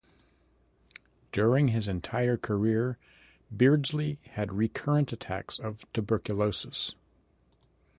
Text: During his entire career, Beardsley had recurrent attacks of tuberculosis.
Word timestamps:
During 1.31 1.67
his 1.67 1.87
entire 1.87 2.35
career, 2.35 2.97
Beardsley 3.55 4.17
had 4.31 4.51
recurrent 4.51 5.13
attacks 5.13 5.59
of 5.59 5.85
tuberculosis. 5.93 6.95